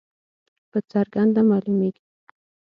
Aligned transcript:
په 0.71 0.79
څرګنده 0.89 1.41
معلومیږي. 1.49 2.03